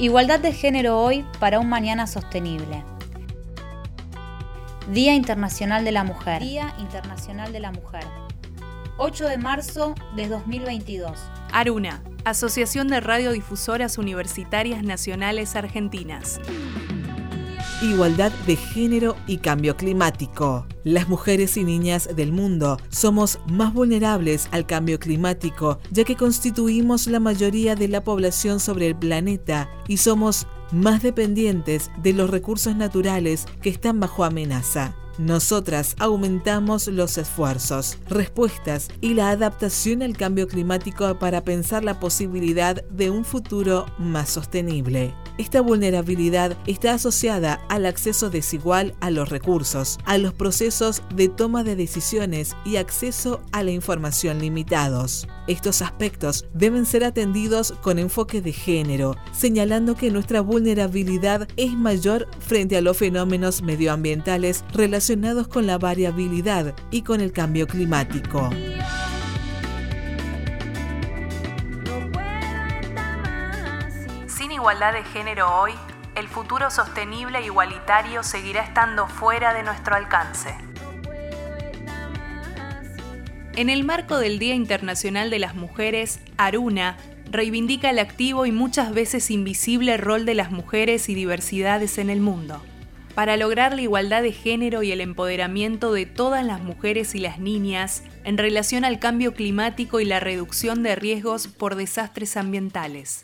[0.00, 2.82] Igualdad de género hoy para un mañana sostenible.
[4.90, 6.40] Día Internacional de la Mujer.
[6.40, 8.04] Día Internacional de la Mujer.
[8.96, 11.18] 8 de marzo de 2022.
[11.52, 16.40] Aruna, Asociación de Radiodifusoras Universitarias Nacionales Argentinas.
[17.82, 20.66] Igualdad de género y cambio climático.
[20.84, 27.06] Las mujeres y niñas del mundo somos más vulnerables al cambio climático, ya que constituimos
[27.06, 32.76] la mayoría de la población sobre el planeta y somos más dependientes de los recursos
[32.76, 34.94] naturales que están bajo amenaza.
[35.16, 42.84] Nosotras aumentamos los esfuerzos, respuestas y la adaptación al cambio climático para pensar la posibilidad
[42.90, 45.14] de un futuro más sostenible.
[45.40, 51.64] Esta vulnerabilidad está asociada al acceso desigual a los recursos, a los procesos de toma
[51.64, 55.26] de decisiones y acceso a la información limitados.
[55.46, 62.28] Estos aspectos deben ser atendidos con enfoque de género, señalando que nuestra vulnerabilidad es mayor
[62.40, 68.50] frente a los fenómenos medioambientales relacionados con la variabilidad y con el cambio climático.
[74.52, 75.72] Igualdad de género hoy,
[76.16, 80.54] el futuro sostenible e igualitario seguirá estando fuera de nuestro alcance.
[83.56, 86.96] En el marco del Día Internacional de las Mujeres, Aruna
[87.30, 92.20] reivindica el activo y muchas veces invisible rol de las mujeres y diversidades en el
[92.20, 92.62] mundo.
[93.14, 97.38] Para lograr la igualdad de género y el empoderamiento de todas las mujeres y las
[97.38, 103.22] niñas en relación al cambio climático y la reducción de riesgos por desastres ambientales.